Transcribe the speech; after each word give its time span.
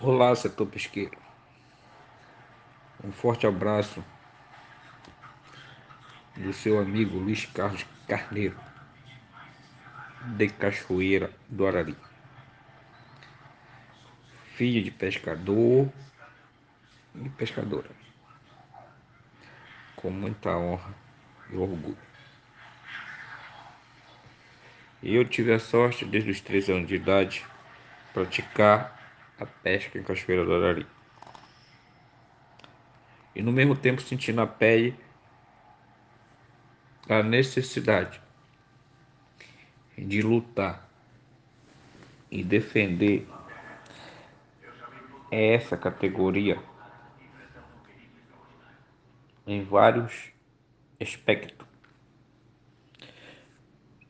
Olá, 0.00 0.34
setor 0.34 0.66
pesqueiro. 0.66 1.16
Um 3.02 3.12
forte 3.12 3.46
abraço 3.46 4.04
do 6.36 6.52
seu 6.52 6.80
amigo 6.80 7.16
Luiz 7.16 7.46
Carlos 7.46 7.86
Carneiro, 8.08 8.58
de 10.36 10.48
Cachoeira 10.48 11.32
do 11.48 11.64
Arari. 11.64 11.96
Filho 14.56 14.82
de 14.82 14.90
pescador 14.90 15.88
e 17.14 17.28
pescadora. 17.30 17.90
Com 19.94 20.10
muita 20.10 20.50
honra 20.50 20.92
e 21.50 21.56
orgulho. 21.56 21.96
Eu 25.00 25.24
tive 25.24 25.52
a 25.52 25.60
sorte, 25.60 26.04
desde 26.04 26.32
os 26.32 26.40
13 26.40 26.72
anos 26.72 26.88
de 26.88 26.96
idade, 26.96 27.46
praticar 28.12 29.03
a 29.38 29.46
pesca 29.46 29.98
em 29.98 30.02
Cachoeira 30.02 30.44
do 30.44 30.54
Arari. 30.54 30.86
E 33.34 33.42
no 33.42 33.52
mesmo 33.52 33.74
tempo 33.74 34.00
senti 34.00 34.32
na 34.32 34.46
pele 34.46 34.96
a 37.08 37.22
necessidade 37.22 38.20
de 39.98 40.22
lutar 40.22 40.88
e 42.30 42.42
defender 42.42 43.28
essa 45.30 45.76
categoria 45.76 46.62
em 49.46 49.62
vários 49.62 50.32
aspectos. 51.00 51.66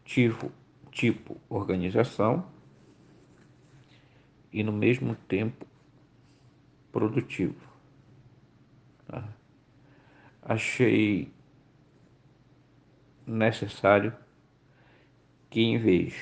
Tipo, 0.05 0.53
tipo 0.91 1.41
organização 1.49 2.54
e 4.55 4.63
no 4.63 4.71
mesmo 4.71 5.17
tempo 5.17 5.67
produtivo. 6.93 7.69
Tá? 9.09 9.29
Achei 10.41 11.33
necessário 13.27 14.15
que, 15.51 15.61
em 15.61 15.77
vez 15.77 16.15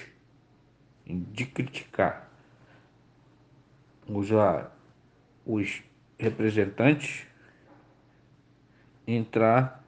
de 1.07 1.45
criticar 1.45 2.31
usar 4.09 4.75
os 5.45 5.83
representantes, 6.19 7.27
entrar 9.07 9.85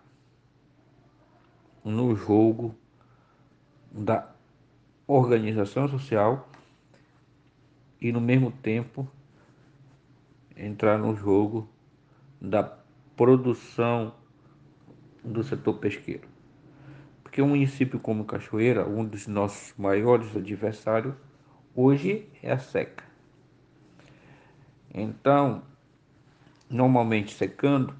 no 1.82 2.14
jogo 2.14 2.76
da 3.90 4.30
organização 5.06 5.88
social 5.88 6.46
e 8.04 8.12
no 8.12 8.20
mesmo 8.20 8.50
tempo 8.50 9.08
entrar 10.54 10.98
no 10.98 11.16
jogo 11.16 11.66
da 12.38 12.62
produção 13.16 14.14
do 15.24 15.42
setor 15.42 15.78
pesqueiro. 15.78 16.28
Porque 17.22 17.40
um 17.40 17.48
município 17.48 17.98
como 17.98 18.26
Cachoeira, 18.26 18.86
um 18.86 19.06
dos 19.06 19.26
nossos 19.26 19.72
maiores 19.78 20.36
adversários, 20.36 21.14
hoje 21.74 22.28
é 22.42 22.52
a 22.52 22.58
seca. 22.58 23.02
Então, 24.92 25.62
normalmente 26.68 27.32
secando, 27.32 27.94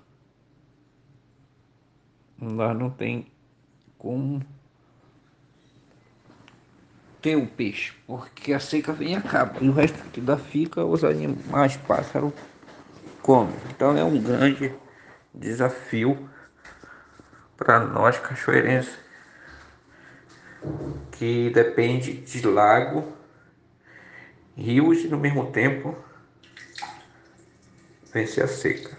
nós 2.39 2.79
não 2.79 2.91
tem 2.91 3.29
como 3.97 4.43
ter 7.25 7.37
o 7.37 7.47
peixe, 7.47 7.95
porque 8.07 8.53
a 8.53 8.61
seca 8.61 8.93
vem 8.93 9.13
e 9.13 9.17
acaba. 9.17 9.57
E 9.63 9.67
o 9.67 9.73
resto 9.73 9.99
que 10.11 10.21
dá 10.21 10.37
fica, 10.37 10.85
os 10.85 11.03
animais, 11.03 11.75
pássaros, 11.75 12.35
comem. 13.23 13.57
Então 13.71 13.97
é 13.97 14.05
um 14.05 14.21
grande 14.23 14.71
desafio 15.33 16.29
para 17.57 17.81
nós 17.81 18.19
cachoeirenses 18.19 18.93
que 21.13 21.49
depende 21.49 22.13
de 22.13 22.47
lago, 22.47 23.11
rios 24.55 24.99
e 24.99 25.09
no 25.09 25.17
mesmo 25.17 25.51
tempo 25.51 25.97
vencer 28.13 28.45
a 28.45 28.49
seca. 28.49 28.95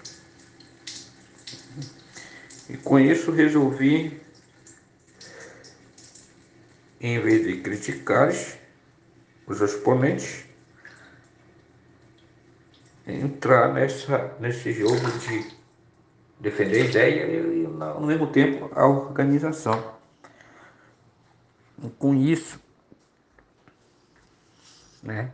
E 2.67 2.75
com 2.77 2.99
isso 2.99 3.31
resolvi 3.31 4.19
em 6.99 7.19
vez 7.19 7.45
de 7.45 7.61
criticar 7.61 8.31
os 9.47 9.61
exponentes, 9.61 10.45
entrar 13.05 13.73
nessa, 13.73 14.35
nesse 14.39 14.71
jogo 14.71 14.95
de 15.19 15.55
defender 16.39 16.81
a 16.81 16.85
ideia 16.85 17.25
e, 17.25 17.65
ao 17.79 18.01
mesmo 18.01 18.27
tempo, 18.27 18.69
a 18.73 18.87
organização. 18.87 19.95
E 21.83 21.89
com 21.89 22.15
isso, 22.15 22.59
né, 25.03 25.31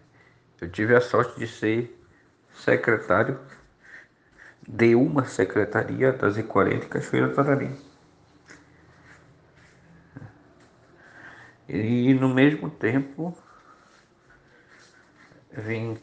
eu 0.60 0.70
tive 0.70 0.96
a 0.96 1.02
sorte 1.02 1.40
de 1.40 1.48
ser 1.48 1.98
secretário 2.54 3.40
de 4.68 4.96
uma 4.96 5.26
secretaria 5.26 6.12
das 6.12 6.38
E40 6.38 6.88
Cachoeira 6.88 7.34
Tarari. 7.34 7.91
E 11.74 12.14
no 12.14 12.28
mesmo 12.28 12.70
tempo 12.70 13.34
vim 15.54 15.98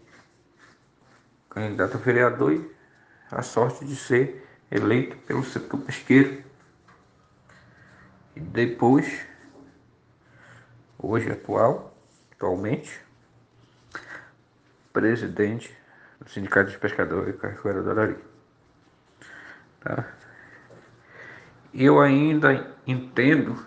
candidato 1.50 1.98
a 1.98 2.00
vereador 2.00 2.54
e 2.54 2.74
a 3.30 3.42
sorte 3.42 3.84
de 3.84 3.94
ser 3.94 4.48
eleito 4.70 5.14
pelo 5.26 5.44
setor 5.44 5.78
pesqueiro. 5.80 6.42
E 8.34 8.40
depois, 8.40 9.26
hoje 10.98 11.30
atual, 11.30 11.94
atualmente, 12.32 12.98
presidente 14.90 15.76
do 16.18 16.30
Sindicato 16.30 16.70
dos 16.70 16.78
Pescadores 16.78 17.34
de 17.34 17.40
Cachoeira 17.40 17.82
do 17.82 17.90
Arari. 17.90 18.16
Tá? 19.80 20.14
Eu 21.74 22.00
ainda 22.00 22.74
entendo 22.86 23.62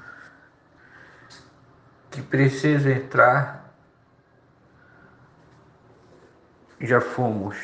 que 2.12 2.22
precisa 2.22 2.92
entrar, 2.92 3.74
já 6.82 7.00
fomos 7.00 7.58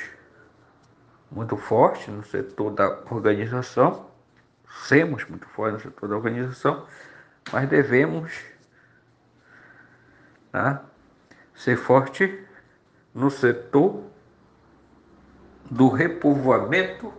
muito 1.30 1.58
fortes 1.58 2.08
no 2.08 2.26
setor 2.26 2.72
da 2.72 2.88
organização, 3.12 4.10
somos 4.70 5.26
muito 5.26 5.46
fortes 5.50 5.84
no 5.84 5.92
setor 5.92 6.10
da 6.10 6.16
organização, 6.16 6.88
mas 7.52 7.68
devemos 7.68 8.32
tá, 10.50 10.82
ser 11.54 11.76
forte 11.76 12.46
no 13.14 13.30
setor 13.30 14.06
do 15.70 15.90
repovoamento 15.90 17.14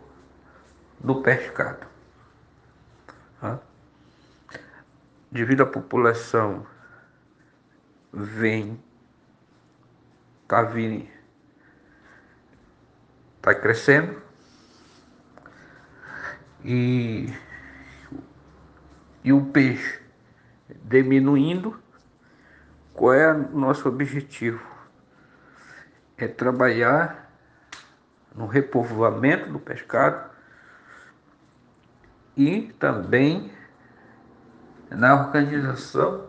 do 0.98 1.20
pescado. 1.20 1.86
Tá? 3.38 3.58
Devido 5.30 5.62
à 5.62 5.66
população 5.66 6.66
vem, 8.12 8.82
tá 10.46 10.62
vindo, 10.62 11.08
tá 13.40 13.54
crescendo. 13.54 14.20
E, 16.64 17.32
e 19.22 19.32
o 19.32 19.44
peixe 19.46 20.00
diminuindo, 20.84 21.80
qual 22.92 23.14
é 23.14 23.32
o 23.32 23.56
nosso 23.56 23.88
objetivo? 23.88 24.60
É 26.16 26.26
trabalhar 26.26 27.30
no 28.34 28.46
repovoamento 28.46 29.50
do 29.52 29.58
pescado 29.58 30.30
e 32.36 32.72
também 32.78 33.52
na 34.90 35.14
organização 35.14 36.27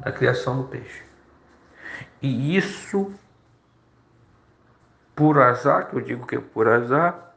da 0.00 0.12
criação 0.12 0.62
do 0.62 0.68
peixe. 0.68 1.02
E 2.20 2.56
isso, 2.56 3.12
por 5.14 5.38
azar, 5.38 5.88
que 5.88 5.96
eu 5.96 6.00
digo 6.00 6.26
que 6.26 6.36
é 6.36 6.40
por 6.40 6.68
azar, 6.68 7.34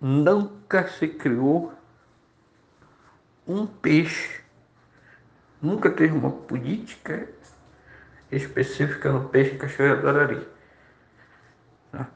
nunca 0.00 0.86
se 0.88 1.08
criou 1.08 1.72
um 3.46 3.66
peixe, 3.66 4.42
nunca 5.62 5.90
teve 5.90 6.16
uma 6.16 6.30
política 6.30 7.28
específica 8.30 9.12
no 9.12 9.28
peixe 9.28 9.56
cachoeira 9.56 9.96
do 9.96 10.08
Arari. 10.08 10.48
Tá? 11.92 12.08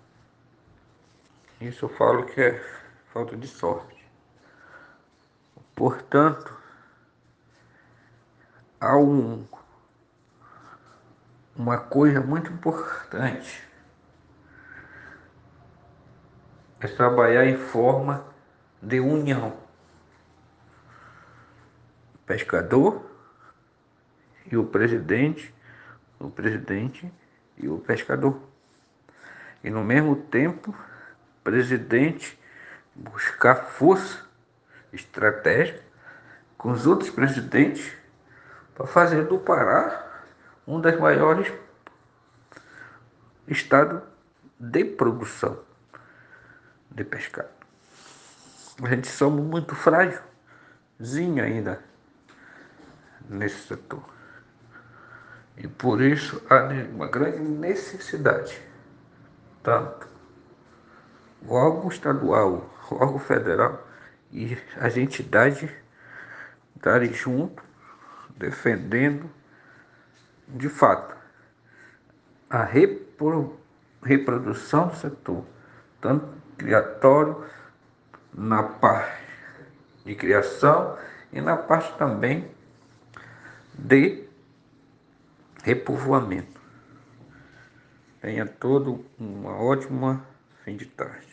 Isso 1.61 1.85
eu 1.85 1.89
falo 1.89 2.27
que 2.27 2.41
é 2.41 2.61
falta 3.13 3.37
de 3.37 3.47
sorte. 3.47 4.05
Portanto, 5.75 6.60
há 8.81 8.97
um, 8.97 9.47
uma 11.55 11.77
coisa 11.77 12.21
muito 12.21 12.51
importante 12.51 13.69
é 16.81 16.89
trabalhar 16.89 17.45
em 17.45 17.59
forma 17.59 18.25
de 18.81 18.99
união. 18.99 19.55
Pescador 22.25 23.05
e 24.51 24.57
o 24.57 24.65
presidente, 24.65 25.55
o 26.19 26.31
presidente 26.31 27.13
e 27.59 27.69
o 27.69 27.79
pescador. 27.79 28.41
E 29.63 29.69
no 29.69 29.85
mesmo 29.85 30.17
tempo, 30.17 30.75
presidente 31.45 32.39
buscar 32.95 33.57
força, 33.57 34.25
estratégia 34.91 35.83
com 36.57 36.71
os 36.71 36.87
outros 36.87 37.11
presidentes 37.11 38.00
para 38.81 38.87
fazer 38.87 39.27
do 39.27 39.39
Pará 39.39 40.07
um 40.67 40.81
dos 40.81 40.99
maiores 40.99 41.53
estados 43.47 44.01
de 44.59 44.85
produção 44.85 45.61
de 46.91 47.05
pescado. 47.05 47.51
A 48.83 48.89
gente 48.89 49.09
somos 49.09 49.45
muito 49.45 49.75
frágilzinho 49.75 51.45
ainda 51.45 51.83
nesse 53.29 53.69
setor. 53.69 54.03
E 55.59 55.69
por 55.69 56.01
isso 56.01 56.43
há 56.49 56.63
uma 56.95 57.07
grande 57.07 57.39
necessidade, 57.39 58.59
tanto 59.63 60.09
o 61.47 61.53
órgão 61.53 61.91
estadual, 61.91 62.71
o 62.91 62.95
órgão 62.95 63.19
federal 63.19 63.87
e 64.33 64.57
as 64.79 64.97
entidades 64.97 65.71
estarem 66.75 67.13
juntos, 67.13 67.70
defendendo 68.41 69.31
de 70.49 70.69
fato 70.69 71.15
a 72.49 72.65
reprodução 74.03 74.89
do 74.89 74.97
setor, 74.97 75.45
tanto 76.01 76.27
criatório, 76.57 77.45
na 78.33 78.63
parte 78.63 79.23
de 80.05 80.15
criação 80.15 80.97
e 81.33 81.41
na 81.41 81.57
parte 81.57 81.97
também 81.99 82.51
de 83.75 84.25
repovoamento. 85.63 86.61
Tenha 88.21 88.47
todo 88.47 89.05
uma 89.19 89.57
ótima 89.57 90.25
fim 90.65 90.77
de 90.77 90.87
tarde. 90.87 91.30